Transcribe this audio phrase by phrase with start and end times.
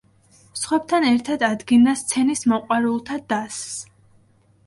[0.59, 3.79] სხვებთან ერთად ადგენდა სცენის მოყვარულთა დასს.